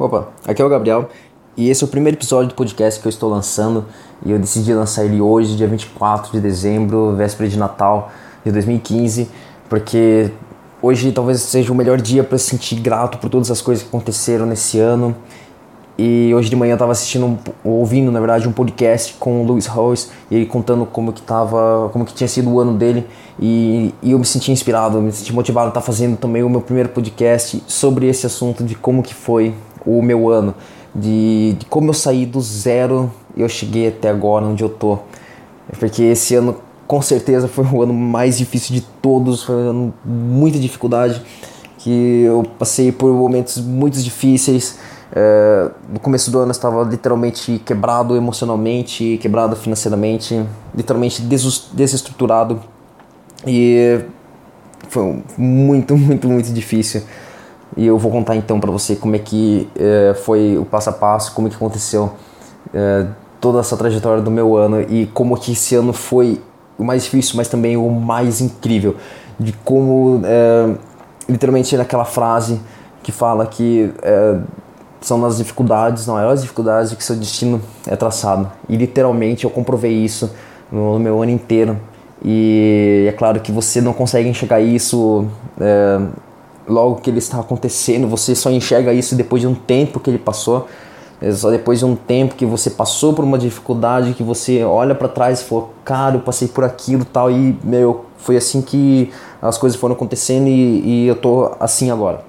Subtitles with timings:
[0.00, 1.10] Opa, aqui é o Gabriel
[1.54, 3.84] e esse é o primeiro episódio do podcast que eu estou lançando
[4.24, 8.10] e eu decidi lançar ele hoje, dia 24 de dezembro, véspera de Natal
[8.42, 9.28] de 2015,
[9.68, 10.32] porque
[10.80, 13.90] hoje talvez seja o melhor dia para se sentir grato por todas as coisas que
[13.90, 15.14] aconteceram nesse ano.
[15.98, 19.66] E hoje de manhã eu estava assistindo, ouvindo na verdade um podcast com o Lewis
[19.66, 23.06] Rose e ele contando como que tava, como que tinha sido o ano dele
[23.38, 26.48] e, e eu me senti inspirado, me senti motivado a estar tá fazendo também o
[26.48, 29.54] meu primeiro podcast sobre esse assunto de como que foi
[29.84, 30.54] o meu ano,
[30.94, 34.98] de, de como eu saí do zero e eu cheguei até agora onde eu tô.
[35.78, 39.94] Porque esse ano com certeza foi o ano mais difícil de todos, foi um ano
[40.04, 41.22] muita dificuldade,
[41.78, 44.78] que eu passei por momentos muito difíceis.
[45.12, 50.44] É, no começo do ano eu estava literalmente quebrado emocionalmente, quebrado financeiramente,
[50.74, 52.60] literalmente desestruturado
[53.46, 54.00] e
[54.88, 57.02] foi muito, muito, muito difícil.
[57.76, 60.92] E eu vou contar então para você como é que é, foi o passo a
[60.92, 62.12] passo, como é que aconteceu
[62.74, 63.06] é,
[63.40, 66.40] toda essa trajetória do meu ano e como que esse ano foi
[66.78, 68.96] o mais difícil, mas também o mais incrível.
[69.38, 70.74] De como, é,
[71.28, 72.60] literalmente, naquela frase
[73.02, 73.90] que fala que
[75.00, 78.50] são nas dificuldades, nas maiores dificuldades, que seu destino é traçado.
[78.68, 80.30] E literalmente eu comprovei isso
[80.70, 81.78] no meu ano inteiro.
[82.22, 85.26] E é claro que você não consegue enxergar isso
[86.70, 90.18] logo que ele está acontecendo, você só enxerga isso depois de um tempo que ele
[90.18, 90.68] passou,
[91.20, 94.94] é só depois de um tempo que você passou por uma dificuldade, que você olha
[94.94, 99.12] para trás e fala, cara, eu passei por aquilo tal, e meu, foi assim que
[99.42, 102.24] as coisas foram acontecendo e, e eu tô assim agora.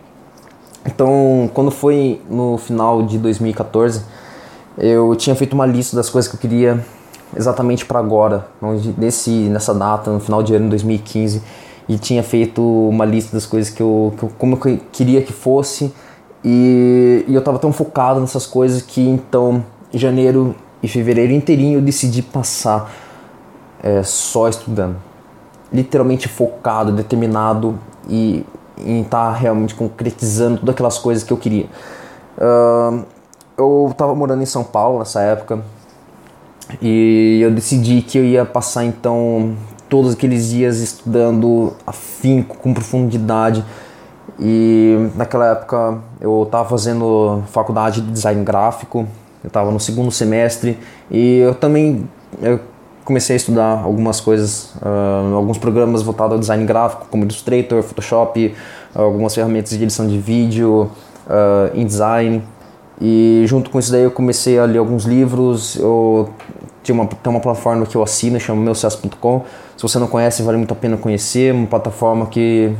[0.85, 4.01] Então, quando foi no final de 2014,
[4.77, 6.83] eu tinha feito uma lista das coisas que eu queria
[7.37, 8.47] exatamente para agora,
[8.97, 11.41] nesse, nessa data, no final de ano 2015
[11.87, 15.33] e tinha feito uma lista das coisas que eu, que eu como eu queria que
[15.33, 15.93] fosse
[16.43, 21.81] e, e eu estava tão focado nessas coisas que então janeiro e fevereiro inteirinho eu
[21.81, 22.91] decidi passar
[23.83, 24.97] é, só estudando.
[25.71, 28.45] Literalmente focado determinado e
[28.77, 31.67] em estar tá realmente concretizando todas aquelas coisas que eu queria.
[32.37, 33.05] Uh,
[33.57, 35.63] eu estava morando em São Paulo nessa época
[36.81, 39.55] e eu decidi que eu ia passar então
[39.91, 43.63] todos aqueles dias estudando afinco, com profundidade.
[44.39, 49.05] E naquela época eu estava fazendo faculdade de design gráfico,
[49.43, 50.79] eu estava no segundo semestre
[51.11, 52.07] e eu também
[52.41, 52.61] eu
[53.03, 58.55] comecei a estudar algumas coisas, uh, alguns programas voltados ao design gráfico, como Illustrator, Photoshop,
[58.95, 60.89] algumas ferramentas de edição de vídeo,
[61.27, 62.41] uh, InDesign.
[63.01, 66.29] E junto com isso daí eu comecei a ler alguns livros, eu
[66.83, 69.45] tinha uma, tem uma plataforma que eu assino, chama meucesso.com.
[69.77, 71.53] Se você não conhece, vale muito a pena conhecer.
[71.53, 72.73] Uma plataforma que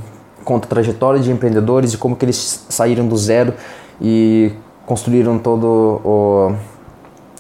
[0.43, 3.53] conta a trajetória de empreendedores e como que eles saíram do zero
[4.01, 4.51] e
[4.85, 6.55] construíram todo o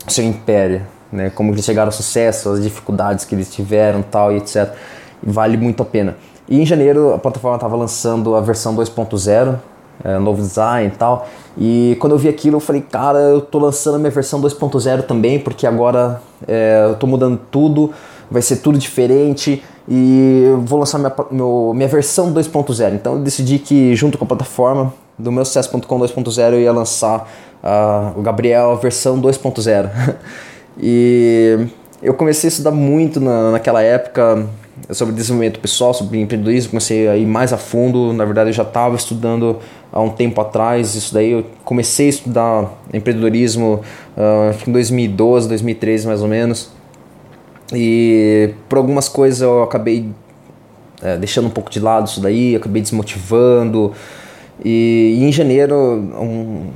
[0.07, 1.29] seu império, né?
[1.31, 4.73] Como eles chegaram ao sucesso, as dificuldades que eles tiveram, tal e etc.
[5.23, 6.15] E vale muito a pena.
[6.47, 9.57] E em janeiro a plataforma estava lançando a versão 2.0
[10.03, 11.27] é, novo design e tal.
[11.57, 15.03] E quando eu vi aquilo, eu falei, cara, eu tô lançando a minha versão 2.0
[15.03, 17.91] também, porque agora é, eu tô mudando tudo,
[18.29, 22.93] vai ser tudo diferente e eu vou lançar minha, meu, minha versão 2.0.
[22.93, 27.29] Então eu decidi que, junto com a plataforma do meu sucesso.com 2.0, eu ia lançar
[27.63, 29.89] uh, o Gabriel versão 2.0.
[30.79, 31.67] e
[32.01, 34.47] eu comecei a estudar muito na, naquela época
[34.91, 38.13] sobre desenvolvimento pessoal, sobre empreendedorismo, comecei a ir mais a fundo.
[38.13, 39.59] Na verdade, eu já estava estudando
[39.91, 41.31] há um tempo atrás isso daí.
[41.31, 43.81] Eu comecei a estudar empreendedorismo
[44.17, 46.71] uh, em 2012, 2013 mais ou menos.
[47.73, 50.09] E por algumas coisas eu acabei
[51.01, 53.93] é, deixando um pouco de lado isso daí, acabei desmotivando.
[54.63, 56.69] E, e em janeiro, um,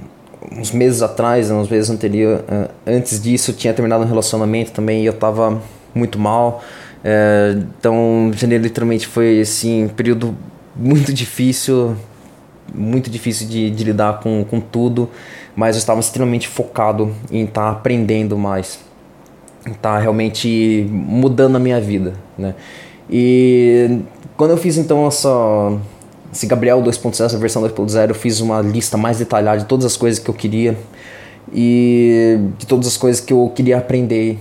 [0.58, 5.06] uns meses atrás, uns meses anterior, uh, antes disso, tinha terminado um relacionamento também e
[5.06, 5.62] eu estava
[5.94, 6.64] muito mal.
[7.04, 10.36] É, então, janeiro literalmente foi assim, um período
[10.76, 11.96] muito difícil,
[12.78, 15.10] muito difícil de, de lidar com, com tudo,
[15.56, 18.80] mas eu estava extremamente focado em estar tá aprendendo mais,
[19.66, 22.56] estar tá realmente mudando a minha vida, né?
[23.10, 24.00] E
[24.36, 25.30] quando eu fiz então essa
[26.34, 29.96] esse Gabriel 2.0, essa versão 2.0, eu fiz uma lista mais detalhada de todas as
[29.96, 30.78] coisas que eu queria
[31.54, 34.38] e de todas as coisas que eu queria aprender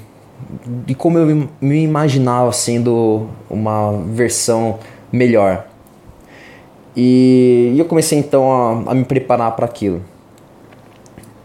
[0.87, 4.79] de como eu me imaginava sendo uma versão
[5.12, 5.67] melhor.
[6.96, 10.00] E, eu comecei então a, a me preparar para aquilo.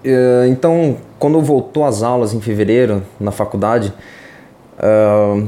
[0.04, 3.94] Uh, então, quando voltou às aulas em fevereiro na faculdade,
[4.78, 5.48] uh,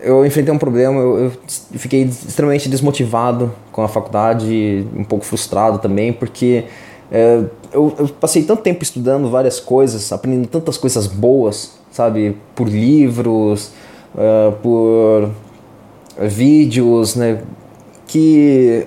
[0.00, 1.00] eu enfrentei um problema.
[1.00, 1.32] Eu,
[1.72, 6.64] fiquei extremamente desmotivado com a faculdade, um pouco frustrado também, porque
[7.10, 7.90] É, eu,
[8.20, 12.36] passei tanto tempo estudando várias coisas, aprendendo tantas coisas boas, sabe?
[12.54, 13.72] Por livros,
[14.62, 15.30] por
[16.18, 17.40] vídeos, né?
[18.06, 18.86] Que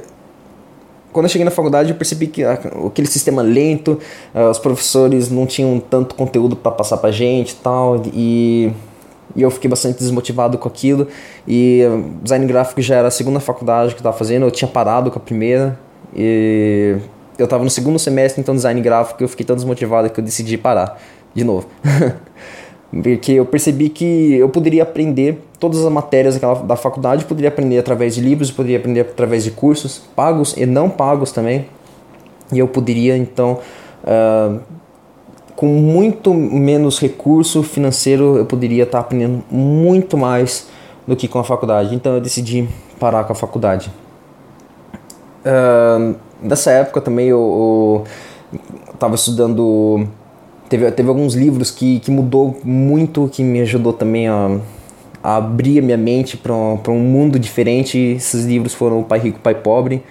[1.12, 4.00] quando eu cheguei na faculdade eu percebi que aquele sistema lento,
[4.34, 8.72] uh, os professores não tinham tanto conteúdo para passar pra gente tal, e,
[9.36, 11.08] e eu fiquei bastante desmotivado com aquilo.
[11.48, 11.82] E
[12.22, 15.20] design gráfico já era a segunda faculdade que eu tava fazendo, eu tinha parado com
[15.20, 15.78] a primeira,
[16.16, 16.98] e
[17.38, 20.58] eu estava no segundo semestre, então design gráfico, eu fiquei tão desmotivado que eu decidi
[20.58, 21.02] parar
[21.34, 21.68] de novo.
[22.92, 28.16] Porque eu percebi que eu poderia aprender todas as matérias da faculdade, poderia aprender através
[28.16, 31.68] de livros, poderia aprender através de cursos pagos e não pagos também.
[32.52, 33.60] E eu poderia então,
[34.04, 34.60] uh,
[35.56, 40.68] com muito menos recurso financeiro, eu poderia estar aprendendo muito mais
[41.08, 41.96] do que com a faculdade.
[41.96, 42.68] Então eu decidi
[43.00, 43.90] parar com a faculdade.
[45.46, 48.04] Uh, nessa época também eu,
[48.94, 50.08] estava estudando
[50.72, 54.58] teve, teve alguns livros que, que mudou muito, que me ajudou também a,
[55.22, 57.98] a abrir a minha mente para um, um mundo diferente.
[57.98, 60.02] Esses livros foram Pai Rico, Pai Pobre,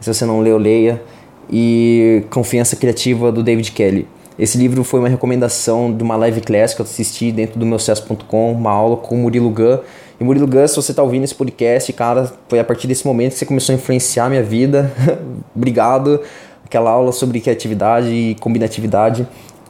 [0.00, 1.00] se você não leu, leia,
[1.48, 4.08] e Confiança Criativa, do David Kelly.
[4.36, 7.78] Esse livro foi uma recomendação de uma live class que eu assisti dentro do meu
[7.78, 9.78] sucesso.com, uma aula com o Murilo Gun.
[10.18, 13.34] E Murilo Gun, se você está ouvindo esse podcast, cara, foi a partir desse momento
[13.34, 14.92] que você começou a influenciar a minha vida.
[15.54, 16.20] Obrigado.
[16.64, 19.28] Aquela aula sobre criatividade e combinatividade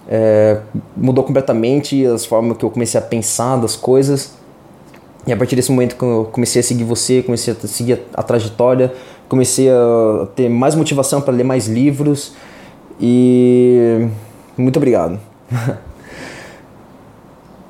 [0.08, 0.58] é,
[0.96, 4.34] mudou completamente as formas que eu comecei a pensar das coisas.
[5.26, 8.20] E a partir desse momento que eu comecei a seguir você, comecei a seguir a,
[8.20, 8.92] a trajetória,
[9.28, 12.32] comecei a ter mais motivação para ler mais livros.
[13.00, 14.06] E
[14.56, 15.18] muito obrigado.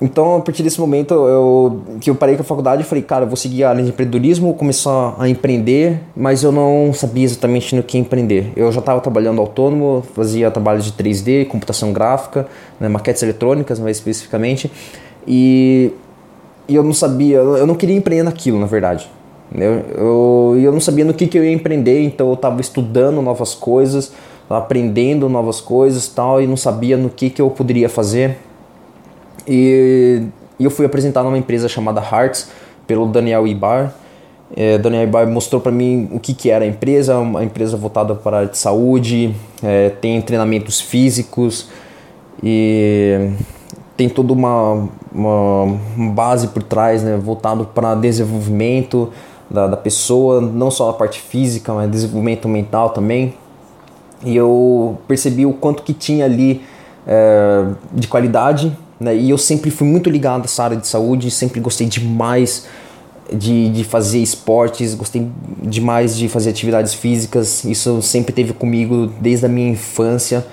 [0.03, 3.25] Então, a partir desse momento eu, que eu parei com a faculdade, eu falei, cara,
[3.25, 7.77] eu vou seguir a área de empreendedorismo, começar a empreender, mas eu não sabia exatamente
[7.77, 8.53] no que empreender.
[8.57, 12.49] Eu já estava trabalhando autônomo, fazia trabalhos de 3D, computação gráfica,
[12.81, 14.73] né, maquetes eletrônicas mais especificamente,
[15.25, 15.93] e,
[16.67, 19.09] e eu não sabia, eu não queria empreender naquilo, na verdade.
[19.55, 23.23] Eu, eu, eu não sabia no que, que eu ia empreender, então eu estava estudando
[23.23, 24.13] novas coisas,
[24.51, 28.37] aprendendo novas coisas tal, e não sabia no que, que eu poderia fazer.
[29.47, 30.23] E,
[30.59, 32.51] e eu fui apresentado numa empresa chamada Hearts
[32.87, 33.93] pelo Daniel Ibar.
[34.55, 38.15] É, Daniel Ibar mostrou para mim o que, que era a empresa, uma empresa voltada
[38.15, 41.71] para a área de saúde, é, tem treinamentos físicos
[42.43, 43.31] e
[43.97, 45.79] tem toda uma, uma
[46.13, 49.11] base por trás, né, voltado para desenvolvimento
[49.51, 53.35] da, da pessoa, não só a parte física, mas desenvolvimento mental também.
[54.25, 56.63] E eu percebi o quanto que tinha ali
[57.07, 59.15] é, de qualidade né?
[59.15, 62.67] E eu sempre fui muito ligado a essa área de saúde, sempre gostei demais
[63.33, 65.29] de, de fazer esportes, gostei
[65.63, 67.65] demais de fazer atividades físicas.
[67.65, 70.47] Isso sempre teve comigo desde a minha infância.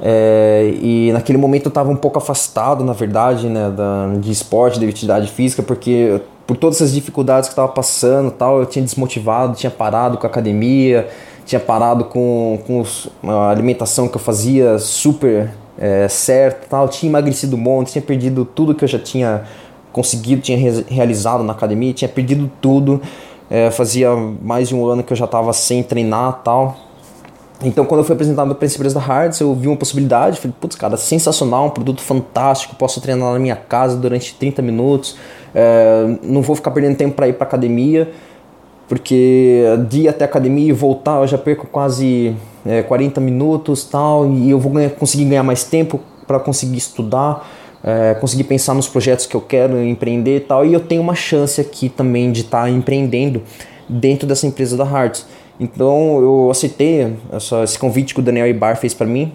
[0.00, 4.78] É, e naquele momento eu estava um pouco afastado, na verdade, né, da, de esporte,
[4.78, 9.54] de atividade física, porque por todas essas dificuldades que estava passando, tal, eu tinha desmotivado,
[9.54, 11.08] tinha parado com a academia,
[11.46, 12.84] tinha parado com, com
[13.30, 18.44] a alimentação que eu fazia super é, certo, tal, tinha emagrecido um monte, tinha perdido
[18.44, 19.44] tudo que eu já tinha
[19.92, 23.00] conseguido, tinha re realizado na academia, tinha perdido tudo.
[23.50, 26.76] É, fazia mais de um ano que eu já estava sem treinar tal.
[27.62, 30.38] Então, quando eu fui apresentado para empresa da Hards, eu vi uma possibilidade.
[30.38, 32.74] Falei, putz, cara, sensacional, um produto fantástico.
[32.74, 35.16] Posso treinar na minha casa durante 30 minutos.
[35.54, 38.10] É, não vou ficar perdendo tempo para ir para academia,
[38.88, 42.34] porque de ir até a academia e voltar eu já perco quase
[42.66, 47.48] é, 40 minutos tal, e eu vou ganhar, conseguir ganhar mais tempo para conseguir estudar,
[47.82, 51.14] é, conseguir pensar nos projetos que eu quero empreender e tal, e eu tenho uma
[51.14, 53.42] chance aqui também de estar tá empreendendo
[53.88, 55.26] dentro dessa empresa da Hearts.
[55.58, 59.32] Então eu aceitei essa, esse convite que o Daniel Ibar fez para mim.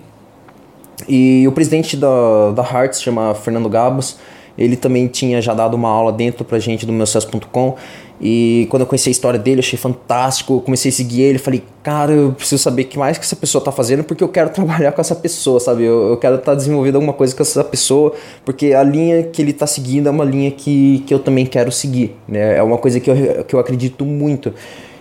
[1.08, 4.18] E o presidente da, da Hearts chama Fernando Gabas.
[4.60, 7.78] Ele também tinha já dado uma aula dentro pra gente do meucesso.com
[8.22, 10.60] e quando eu conheci a história dele, achei fantástico.
[10.62, 13.63] Comecei a seguir ele, falei, cara, eu preciso saber o que mais que essa pessoa
[13.63, 15.84] tá fazendo, porque eu quero trabalhar com essa pessoa, sabe?
[15.84, 18.13] Eu, eu quero estar tá desenvolvendo alguma coisa com essa pessoa,
[18.44, 21.72] porque a linha que ele tá seguindo é uma linha que, que eu também quero
[21.72, 22.58] seguir, né?
[22.58, 24.54] É uma coisa que eu, que eu acredito muito.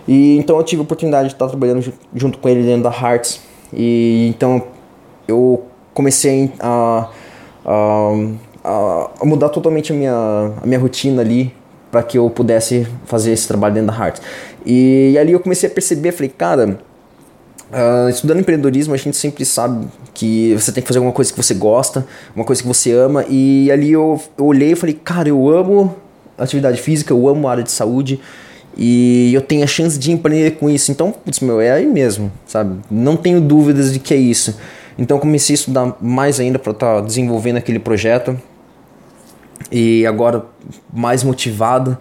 [0.07, 3.41] E então eu tive a oportunidade de estar trabalhando junto com ele dentro da Hearts.
[3.73, 4.63] E então
[5.27, 5.63] eu
[5.93, 7.09] comecei a,
[7.65, 8.27] a,
[8.63, 11.53] a mudar totalmente a minha, a minha rotina ali
[11.91, 14.21] para que eu pudesse fazer esse trabalho dentro da Hearts.
[14.65, 16.79] E, e ali eu comecei a perceber, falei, cara,
[17.71, 21.37] Uh, estudando empreendedorismo, a gente sempre sabe que você tem que fazer alguma coisa que
[21.37, 22.03] você gosta,
[22.35, 23.23] uma coisa que você ama.
[23.29, 25.95] E ali eu, eu olhei e falei, cara, eu amo
[26.35, 28.19] atividade física, eu amo a área de saúde.
[28.75, 30.91] e eu tenho a chance de empreender com isso.
[30.91, 32.79] Então, putz, meu, é aí mesmo, sabe?
[32.89, 34.57] Não tenho dúvidas de que é isso.
[34.97, 38.35] Então, comecei a estudar mais ainda para estar tá desenvolvendo aquele projeto.
[39.71, 40.45] E agora,
[40.93, 41.97] mais motivado,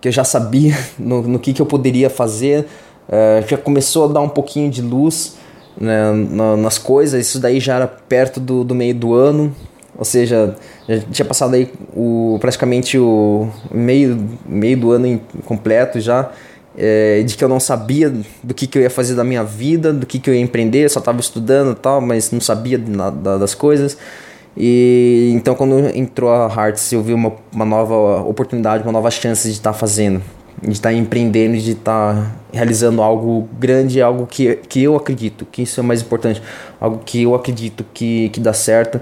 [0.00, 2.66] que eu já sabia no, no que, que eu poderia fazer,
[3.08, 5.36] uh, já começou a dar um pouquinho de luz
[5.80, 6.12] né,
[6.58, 7.26] nas coisas.
[7.26, 9.54] Isso daí já era perto do, do meio do ano,
[9.96, 10.56] ou seja,
[10.88, 16.30] já tinha passado aí o, praticamente o meio, meio do ano completo já,
[16.76, 18.10] é, de que eu não sabia
[18.42, 20.88] do que, que eu ia fazer da minha vida, do que, que eu ia empreender,
[20.88, 23.98] só estava estudando e tal, mas não sabia nada das coisas.
[24.56, 29.48] E então quando entrou a Hearts, eu vi uma, uma nova oportunidade, uma nova chance
[29.48, 30.22] de estar tá fazendo,
[30.60, 35.46] de estar tá empreendendo, de estar tá realizando algo grande, algo que, que eu acredito,
[35.50, 36.42] que isso é mais importante,
[36.80, 39.00] algo que eu acredito que, que dá certo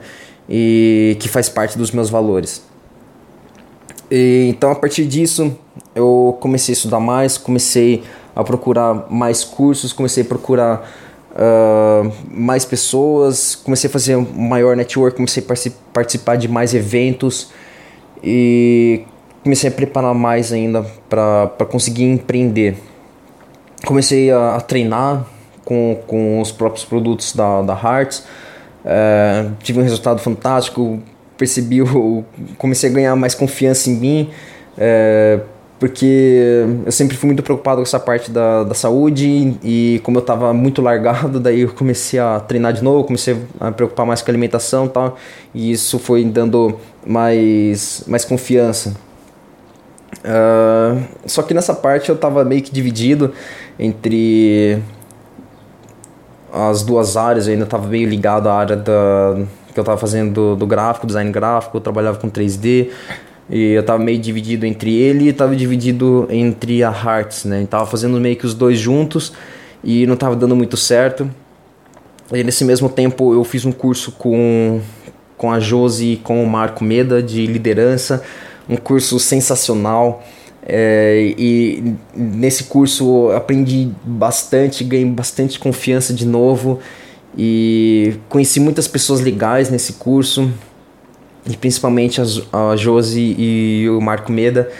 [0.48, 2.62] e que faz parte dos meus valores.
[4.10, 5.56] E, então, a partir disso,
[5.94, 8.02] eu comecei a estudar mais, comecei
[8.34, 10.90] a procurar mais cursos, comecei a procurar
[12.30, 17.50] mais pessoas, comecei a fazer um maior network, comecei a participar de mais eventos
[18.22, 19.04] e
[19.42, 22.76] comecei a preparar mais ainda para conseguir empreender.
[23.86, 25.24] Comecei a, a, treinar
[25.64, 28.24] com, com os próprios produtos da, da Hearts
[29.62, 31.00] tive um resultado fantástico,
[31.36, 32.24] percebi, eu
[32.58, 34.30] comecei a ganhar mais confiança em mim,
[35.80, 40.20] porque eu sempre fui muito preocupado com essa parte da, da saúde e como eu
[40.20, 44.30] estava muito largado, daí eu comecei a treinar de novo, comecei a preocupar mais com
[44.30, 45.16] a alimentação e tal,
[45.54, 48.94] e isso foi dando mais, mais confiança.
[50.18, 53.32] Uh, só que nessa parte eu estava meio que dividido
[53.78, 54.82] entre
[56.52, 59.38] as duas áreas, eu ainda estava meio ligado à área da,
[59.72, 62.90] que eu estava fazendo do, do, gráfico, design gráfico, eu trabalhava com 3D,
[63.50, 67.62] e eu estava meio dividido entre ele e estava dividido entre a Hearts, né?
[67.62, 69.32] Estava fazendo meio que os dois juntos
[69.82, 71.28] e não estava dando muito certo.
[72.32, 74.80] E nesse mesmo tempo eu fiz um curso com,
[75.36, 78.22] com a Josi e com o Marco Meda de liderança,
[78.68, 80.24] um curso sensacional.
[80.62, 86.78] É, e nesse curso aprendi bastante, ganhei bastante confiança de novo
[87.36, 90.52] e conheci muitas pessoas legais nesse curso,
[91.48, 94.70] e principalmente a, a Josi e o Marco Meda,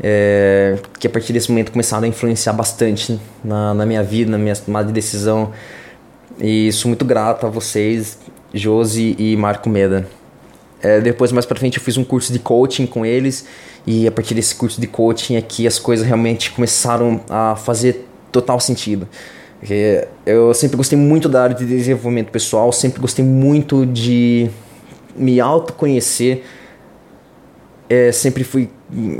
[0.00, 4.38] é, que a partir desse momento começaram a influenciar bastante na, na minha vida, na
[4.38, 5.52] minha tomada de decisão.
[6.40, 8.18] E sou muito grato a vocês,
[8.54, 10.06] Josi e Marco Meda.
[10.80, 13.46] É, depois, mais pra frente, eu fiz um curso de coaching com eles
[13.86, 18.60] e a partir desse curso de coaching aqui as coisas realmente começaram a fazer total
[18.60, 19.08] sentido.
[19.58, 24.48] Porque eu sempre gostei muito da área de desenvolvimento pessoal, sempre gostei muito de
[25.18, 26.44] me autoconhecer.
[27.88, 28.70] É, sempre fui,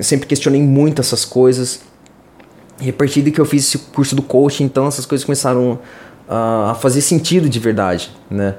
[0.00, 1.80] sempre questionei muito essas coisas.
[2.80, 5.78] E a partir de que eu fiz esse curso do coaching, então essas coisas começaram
[6.28, 8.54] a, a fazer sentido de verdade, né?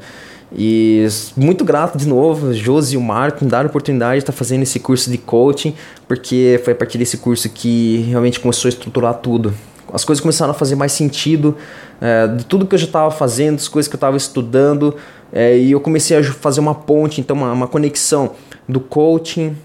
[0.51, 1.05] E
[1.38, 4.63] muito grato de novo, Josi e o Marco, me dar a oportunidade de estar fazendo
[4.63, 5.75] esse curso de coaching,
[6.08, 9.53] porque foi a partir desse curso que realmente começou a estruturar tudo.
[9.93, 11.58] As coisas começaram a fazer mais sentido
[12.01, 14.96] é, de tudo que eu já estava fazendo, das coisas que eu estava estudando,
[15.31, 18.31] é, e eu comecei a fazer uma ponte, então uma, uma conexão
[18.67, 19.55] do coaching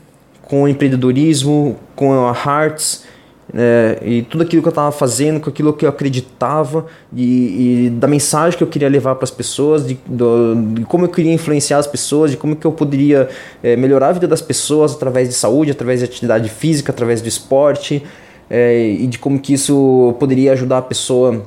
[0.42, 3.04] com o empreendedorismo, com a Hearts
[3.52, 7.90] é, e tudo aquilo que eu estava fazendo, com aquilo que eu acreditava e, e
[7.90, 11.32] da mensagem que eu queria levar para as pessoas, de, do, de, como eu queria
[11.32, 13.28] influenciar as pessoas, de como que eu poderia
[13.62, 17.28] é, melhorar a vida das pessoas através de saúde, através de atividade física, através do
[17.28, 18.02] esporte
[18.48, 21.44] é, e de como que isso poderia ajudar a pessoa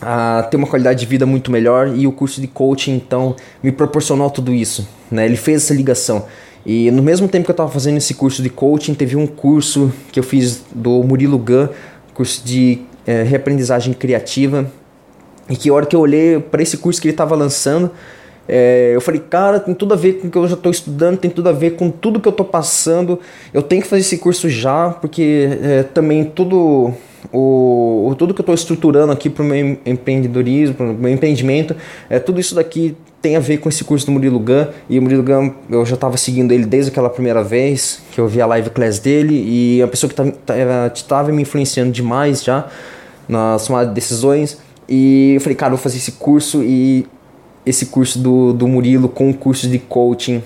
[0.00, 3.70] a ter uma qualidade de vida muito melhor e o curso de coaching então me
[3.70, 5.26] proporcionou tudo isso, né?
[5.26, 6.24] Ele fez essa ligação.
[6.64, 9.92] E no mesmo tempo que eu estava fazendo esse curso de coaching, teve um curso
[10.12, 11.68] que eu fiz do Murilo Gun,
[12.14, 14.70] curso de é, reaprendizagem criativa.
[15.48, 17.90] E que hora que eu olhei para esse curso que ele estava lançando,
[18.48, 21.18] é, eu falei, cara, tem tudo a ver com o que eu já estou estudando,
[21.18, 23.20] tem tudo a ver com tudo que eu estou passando.
[23.52, 26.92] Eu tenho que fazer esse curso já, porque é, também tudo
[27.32, 31.76] o, tudo que eu estou estruturando aqui para o meu empreendedorismo, para o meu empreendimento,
[32.08, 34.66] é, tudo isso daqui tem a ver com esse curso do Murilo Gun.
[34.88, 38.26] E o Murilo Gun, eu já estava seguindo ele desde aquela primeira vez que eu
[38.26, 39.44] vi a live class dele.
[39.46, 42.66] E a pessoa que estava me influenciando demais já
[43.28, 44.58] nas tomadas de decisões.
[44.88, 47.06] E eu falei, cara, eu vou fazer esse curso e
[47.64, 50.42] esse curso do, do Murilo com o curso de coaching,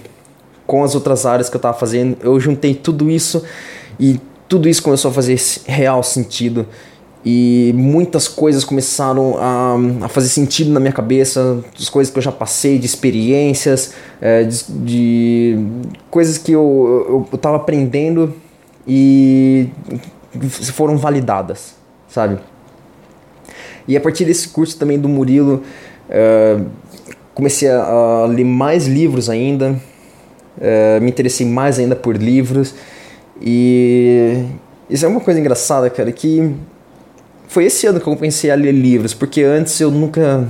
[0.66, 2.16] com as outras áreas que eu estava fazendo.
[2.22, 3.42] Eu juntei tudo isso
[3.98, 6.66] e tudo isso começou a fazer real sentido
[7.24, 12.22] e muitas coisas começaram a, a, fazer sentido na minha cabeça, as coisas que eu
[12.22, 15.66] já passei, de experiências, é, de, de,
[16.10, 18.34] coisas que eu, eu, eu tava aprendendo
[18.86, 19.70] e
[20.74, 21.74] foram validadas,
[22.08, 22.38] sabe?
[23.88, 25.62] E a partir desse curso também do Murilo,
[26.10, 26.66] uh,
[27.34, 29.72] comecei a, ler mais livros ainda,
[30.58, 32.74] uh, me interessei mais ainda por livros.
[33.40, 34.44] E
[34.88, 36.54] isso é uma coisa engraçada, cara, que
[37.48, 40.46] foi esse ano que eu comecei a ler livros, porque antes eu nunca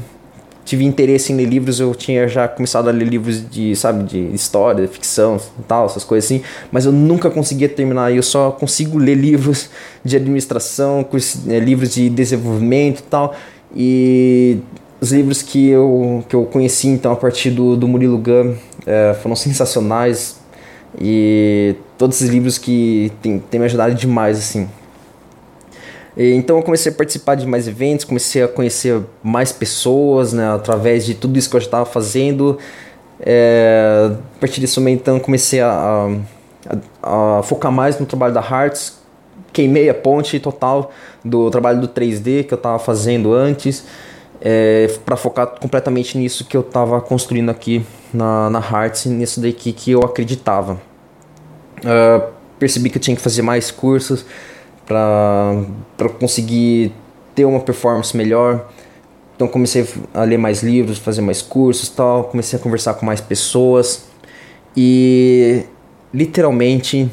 [0.65, 4.35] tive interesse em ler livros, eu tinha já começado a ler livros de, sabe, de
[4.35, 5.39] história, de ficção,
[5.69, 9.69] tal, essas coisas assim, mas eu nunca conseguia terminar, eu só consigo ler livros
[10.03, 11.07] de administração,
[11.49, 13.35] é, livros de desenvolvimento e tal,
[13.77, 14.59] e
[15.05, 18.55] os livros que eu, que eu conheci então a partir do, do Murilo Gun
[18.87, 20.41] é, foram sensacionais
[21.01, 24.69] e todos esses livros que tem me ajudado demais assim
[26.17, 31.05] então eu comecei a participar de mais eventos, comecei a conhecer mais pessoas, né, através
[31.05, 32.57] de tudo isso que eu já estava fazendo.
[33.21, 36.09] É, a partir momento, então, comecei a,
[37.03, 38.99] a, a, focar mais no trabalho da Hearts.
[39.53, 40.93] Queimei a ponte total
[41.25, 43.85] do trabalho do 3D que eu estava fazendo antes,
[44.41, 49.73] é, para focar completamente nisso que eu estava construindo aqui na, na Hearts, nisso daqui
[49.73, 50.81] que eu acreditava.
[51.81, 54.25] Uh, percebi que eu tinha que fazer mais cursos,
[54.87, 56.93] para conseguir
[57.35, 58.69] ter uma performance melhor.
[59.35, 63.21] Então comecei a ler mais livros, fazer mais cursos, tal, comecei a conversar com mais
[63.21, 64.05] pessoas
[64.77, 65.65] e
[66.13, 67.11] literalmente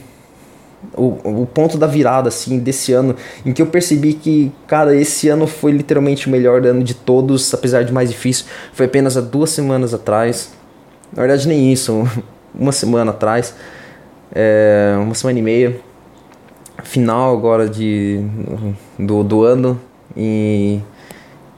[0.95, 5.29] o, o ponto da virada assim desse ano em que eu percebi que cara esse
[5.29, 8.45] ano foi literalmente o melhor ano de todos apesar de mais difícil.
[8.73, 10.51] Foi apenas há duas semanas atrás.
[11.13, 12.03] Na verdade nem isso
[12.53, 13.55] uma semana atrás.
[14.33, 15.79] É, uma semana e meia.
[16.83, 18.19] Final agora de,
[18.97, 19.79] do, do ano.
[20.17, 20.79] E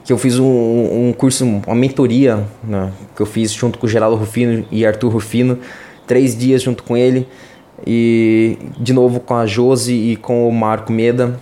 [0.04, 3.88] que eu fiz um, um curso, uma mentoria né, que eu fiz junto com o
[3.88, 5.58] Geraldo Rufino e Arthur Rufino,
[6.06, 7.26] três dias junto com ele
[7.86, 11.38] e de novo com a Josi e com o Marco Meda.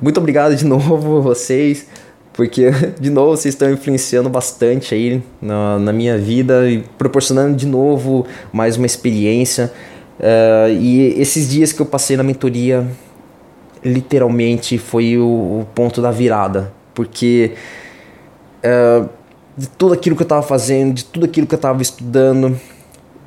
[0.00, 1.86] Muito obrigado de novo vocês,
[2.32, 2.70] porque
[3.00, 8.26] de novo vocês estão influenciando bastante aí na, na minha vida e proporcionando de novo
[8.52, 9.72] mais uma experiência.
[10.18, 12.86] Uh, e esses dias que eu passei na mentoria
[13.84, 17.54] literalmente foi o, o ponto da virada, porque
[18.62, 19.08] uh,
[19.56, 22.58] de tudo aquilo que eu estava fazendo, de tudo aquilo que eu estava estudando,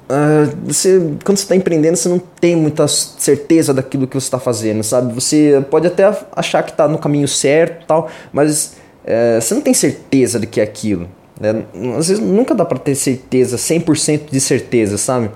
[0.10, 4.40] uh, você, quando você está empreendendo, você não tem muita certeza daquilo que você está
[4.40, 5.14] fazendo, sabe?
[5.14, 6.04] Você pode até
[6.36, 10.60] achar que está no caminho certo, tal, mas uh, você não tem certeza de que
[10.60, 11.08] é aquilo.
[11.40, 11.64] Né?
[11.98, 15.30] Às vezes nunca dá para ter certeza, 100% de certeza, sabe?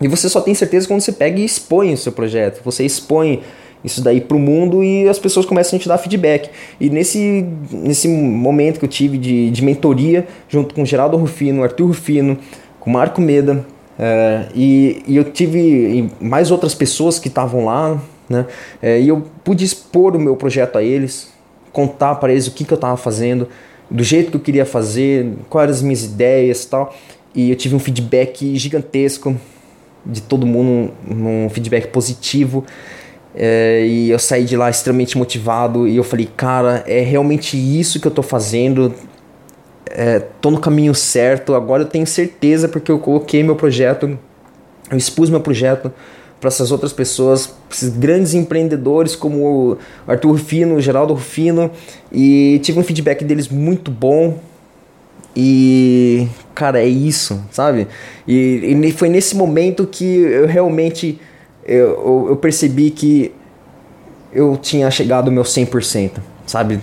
[0.00, 2.60] E você só tem certeza quando você pega e expõe o seu projeto.
[2.64, 3.42] Você expõe
[3.82, 6.50] isso daí para o mundo e as pessoas começam a te dar feedback.
[6.78, 11.86] E nesse, nesse momento que eu tive de, de mentoria, junto com Geraldo Rufino, Arthur
[11.86, 12.36] Rufino,
[12.78, 13.64] com Marco Meda,
[13.98, 18.46] é, e, e, eu tive mais outras pessoas que estavam lá, né?
[18.82, 21.32] É, e eu pude expor o meu projeto a eles,
[21.72, 23.48] contar para eles o que, que eu estava fazendo,
[23.90, 26.94] do jeito que eu queria fazer, quais eram as minhas ideias e tal.
[27.34, 29.36] E eu tive um feedback gigantesco
[30.04, 32.64] de todo mundo, um feedback positivo.
[33.34, 38.00] É, e eu saí de lá extremamente motivado e eu falei, cara, é realmente isso
[38.00, 38.94] que eu tô fazendo.
[39.90, 44.18] É, tô no caminho certo, agora eu tenho certeza porque eu coloquei meu projeto,
[44.90, 45.92] eu expus meu projeto
[46.40, 51.70] para essas outras pessoas, esses grandes empreendedores como o Arthur Rufino, o Geraldo Rufino,
[52.12, 54.38] e tive um feedback deles muito bom.
[55.34, 57.86] E, cara, é isso, sabe?
[58.26, 61.20] E, e foi nesse momento que eu realmente
[61.66, 63.32] eu, eu percebi que
[64.32, 66.12] eu tinha chegado ao meu 100%,
[66.46, 66.80] sabe?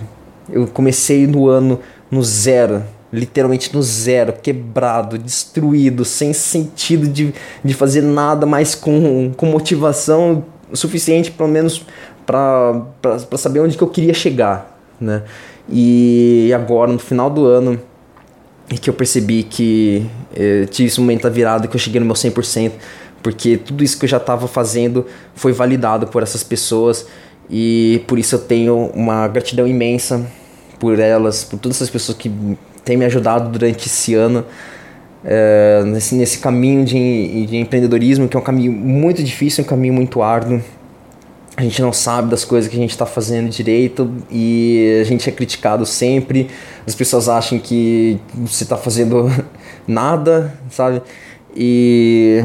[0.50, 2.82] Eu comecei no ano no zero,
[3.14, 10.44] literalmente no zero, quebrado, destruído, sem sentido de, de fazer nada mais com, com motivação
[10.72, 11.84] suficiente, pelo menos
[12.26, 12.82] para
[13.36, 15.22] saber onde que eu queria chegar, né?
[15.68, 17.80] E agora, no final do ano,
[18.68, 22.06] é que eu percebi que eh, tive esse momento da virada, que eu cheguei no
[22.06, 22.72] meu 100%,
[23.22, 27.06] porque tudo isso que eu já estava fazendo foi validado por essas pessoas
[27.48, 30.26] e por isso eu tenho uma gratidão imensa
[30.78, 32.30] por elas, por todas essas pessoas que
[32.84, 34.44] têm me ajudado durante esse ano
[35.24, 39.94] é, nesse, nesse caminho de, de empreendedorismo, que é um caminho muito difícil, um caminho
[39.94, 40.62] muito árduo.
[41.56, 45.28] A gente não sabe das coisas que a gente está fazendo direito e a gente
[45.28, 46.50] é criticado sempre.
[46.86, 49.30] As pessoas acham que você está fazendo
[49.86, 51.00] nada, sabe?
[51.56, 52.44] E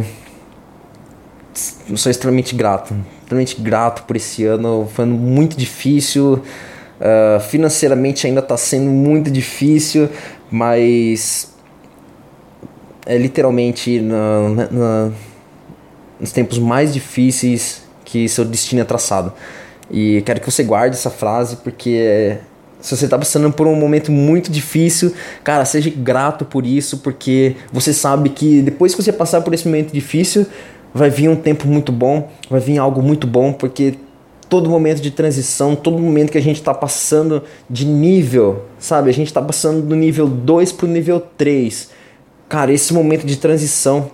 [1.95, 4.87] sou extremamente grato, extremamente grato por esse ano.
[4.93, 6.41] Foi muito difícil,
[6.99, 10.09] uh, financeiramente ainda está sendo muito difícil,
[10.51, 11.53] mas
[13.05, 15.11] é literalmente na, na,
[16.19, 19.33] nos tempos mais difíceis que seu destino é traçado.
[19.89, 22.37] E quero que você guarde essa frase porque
[22.81, 27.55] se você está passando por um momento muito difícil, cara, seja grato por isso, porque
[27.73, 30.45] você sabe que depois que você passar por esse momento difícil,
[30.93, 33.95] vai vir um tempo muito bom, vai vir algo muito bom, porque
[34.49, 39.09] todo momento de transição, todo momento que a gente está passando de nível, sabe?
[39.09, 41.91] A gente está passando do nível 2 para o nível 3.
[42.49, 44.09] Cara, esse momento de transição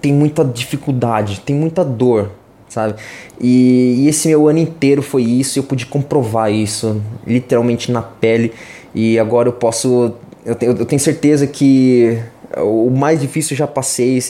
[0.00, 2.30] tem muita dificuldade, tem muita dor,
[2.68, 2.94] sabe?
[3.40, 8.52] E, e, esse meu ano inteiro foi isso, eu pude comprovar isso, literalmente na pele.
[8.94, 10.14] E agora eu posso.
[10.44, 12.18] Eu tenho, eu tenho certeza que
[12.56, 14.22] o mais difícil já passei.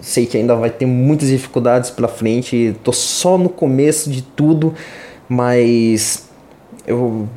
[0.00, 2.74] Sei que ainda vai ter muitas dificuldades pela frente.
[2.82, 4.74] Tô só no começo de tudo,
[5.28, 6.28] mas
[6.86, 7.28] eu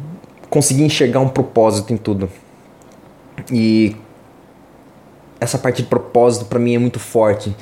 [0.50, 2.30] consegui enxergar um propósito em tudo.
[3.52, 3.96] E
[5.40, 7.56] essa parte de propósito para mim é muito forte.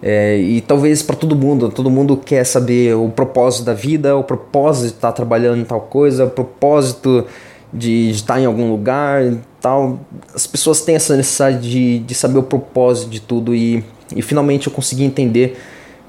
[0.00, 4.22] É, e talvez para todo mundo, todo mundo quer saber o propósito da vida, o
[4.22, 7.26] propósito de estar tá trabalhando em tal coisa, o propósito
[7.72, 9.22] de, de estar tá em algum lugar
[9.60, 10.00] tal.
[10.34, 14.66] As pessoas têm essa necessidade de, de saber o propósito de tudo e, e finalmente
[14.66, 15.58] eu consegui entender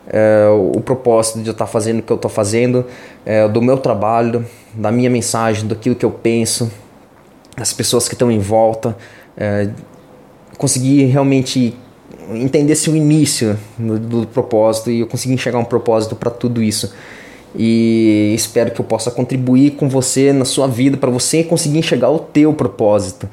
[0.07, 2.85] é, o propósito de eu estar fazendo o que eu estou fazendo,
[3.25, 6.71] é, do meu trabalho, da minha mensagem, daquilo que eu penso,
[7.57, 8.97] das pessoas que estão em volta.
[9.37, 9.69] É,
[10.57, 11.77] consegui realmente
[12.33, 16.93] entender o início do, do, propósito e eu consegui enxergar um propósito para tudo isso.
[17.55, 22.09] E espero que eu possa contribuir com você na sua vida para você conseguir enxergar
[22.09, 23.27] o teu propósito.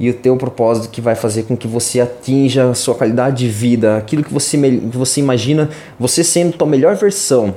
[0.00, 3.48] E o teu propósito que vai fazer com que você atinja a sua qualidade de
[3.48, 7.54] vida, aquilo que você, que você imagina, você sendo a tua melhor versão.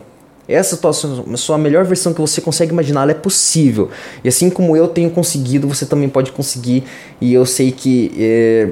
[0.48, 3.89] Essa tua, sua melhor versão que você consegue imaginar, ela é possível.
[4.24, 6.84] E assim como eu tenho conseguido, você também pode conseguir.
[7.20, 8.70] E eu sei que é,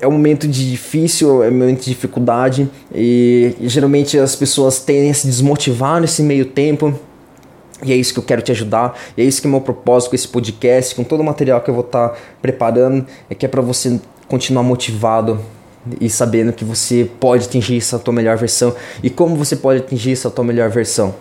[0.00, 4.80] é um momento de difícil, é um momento de dificuldade e, e geralmente as pessoas
[4.80, 6.94] tendem a se desmotivar nesse meio tempo.
[7.84, 9.60] E é isso que eu quero te ajudar, e é isso que é o meu
[9.60, 13.36] propósito com esse podcast, com todo o material que eu vou estar tá preparando, é
[13.36, 15.38] que é para você continuar motivado
[16.00, 20.12] e sabendo que você pode atingir essa tua melhor versão e como você pode atingir
[20.12, 21.14] essa tua melhor versão.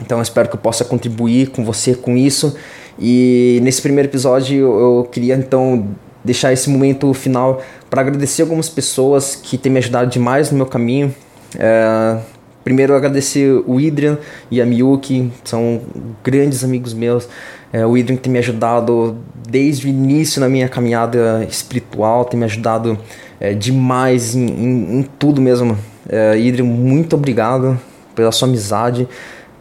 [0.00, 2.56] Então eu espero que eu possa contribuir com você com isso.
[2.98, 5.88] E nesse primeiro episódio eu queria então
[6.24, 10.66] deixar esse momento final para agradecer algumas pessoas que têm me ajudado demais no meu
[10.66, 11.14] caminho.
[11.56, 12.18] É,
[12.64, 14.18] primeiro agradecer o Idrian
[14.50, 15.82] e a Miyuki, são
[16.24, 17.28] grandes amigos meus.
[17.72, 19.16] É, o Idrian tem me ajudado
[19.48, 22.98] desde o início na minha caminhada espiritual, tem me ajudado
[23.38, 25.76] é, demais em, em, em, tudo mesmo.
[26.08, 27.78] É, Idrian, muito obrigado
[28.14, 29.06] pela sua amizade,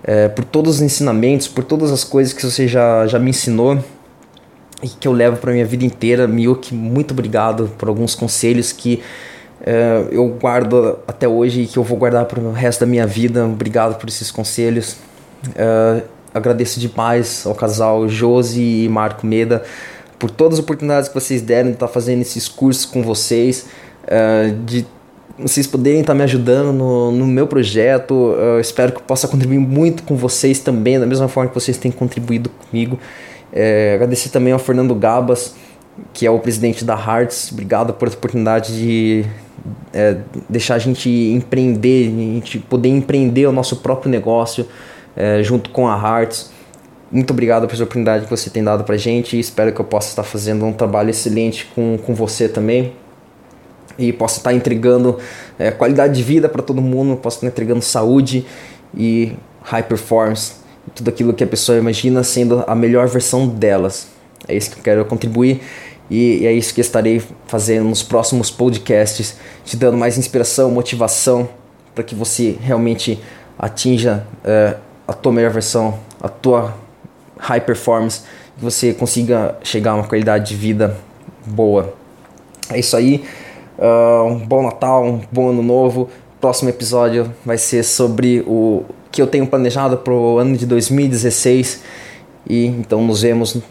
[0.03, 3.79] é, por todos os ensinamentos, por todas as coisas que você já, já me ensinou
[4.83, 6.27] e que eu levo para minha vida inteira.
[6.27, 9.01] Miyuki, muito obrigado por alguns conselhos que
[9.61, 13.07] uh, eu guardo até hoje e que eu vou guardar para o resto da minha
[13.07, 13.45] vida.
[13.45, 14.97] Obrigado por esses conselhos.
[15.47, 19.63] Uh, agradeço demais ao casal Josi e Marco Meda
[20.19, 23.67] por todas as oportunidades que vocês deram de estar tá fazendo esses cursos com vocês,
[24.03, 24.85] uh, de
[25.37, 28.35] vocês poderem estar tá me ajudando no, no meu projeto.
[28.59, 31.91] Espero que eu possa contribuir muito com vocês também, da mesma forma que vocês têm
[31.91, 32.99] contribuído comigo.
[33.55, 35.55] É, agradecer também ao Fernando Gabas,
[36.11, 37.51] que é o presidente da Hearts.
[37.51, 39.25] Obrigado por essa oportunidade de
[39.93, 40.17] é,
[40.49, 44.67] deixar a gente empreender, a gente poder empreender o nosso próprio negócio
[45.15, 46.51] é, junto com a Hearts.
[47.11, 50.23] Muito obrigado pela oportunidade que você tem dado pra gente espero que eu possa estar
[50.23, 52.93] fazendo um trabalho excelente com, com você também
[53.99, 55.19] e possa estar entregando
[55.59, 58.47] é, qualidade de vida para todo mundo, possa estar entregando saúde
[58.97, 60.62] e high performance
[60.93, 64.07] tudo aquilo que a pessoa imagina sendo a melhor versão delas.
[64.47, 65.61] É isso que eu quero contribuir
[66.09, 71.49] e é isso que estarei fazendo nos próximos podcasts, te dando mais inspiração, motivação
[71.95, 73.19] para que você realmente
[73.57, 76.73] atinja uh, a tua melhor versão, a tua
[77.37, 78.21] high performance,
[78.57, 80.97] que você consiga chegar a uma qualidade de vida
[81.45, 81.93] boa.
[82.69, 83.23] É isso aí.
[83.77, 86.09] Uh, um bom Natal, um bom Ano Novo.
[86.39, 91.83] Próximo episódio vai ser sobre o que eu tenho planejado para o ano de 2016.
[92.49, 93.61] E então nos vemos uh,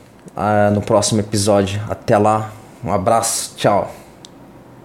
[0.73, 1.83] no próximo episódio.
[1.91, 2.53] Até lá,
[2.83, 4.02] um abraço, tchau.